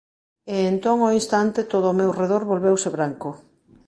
[0.53, 3.29] E entón ao instante todo ao meu redor volveuse branco.